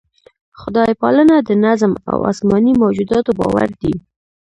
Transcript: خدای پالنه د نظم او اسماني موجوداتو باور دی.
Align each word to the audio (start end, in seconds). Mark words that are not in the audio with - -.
خدای 0.59 0.91
پالنه 1.01 1.37
د 1.41 1.49
نظم 1.65 1.91
او 2.11 2.17
اسماني 2.31 2.73
موجوداتو 2.81 3.31
باور 3.39 3.69
دی. 3.81 3.93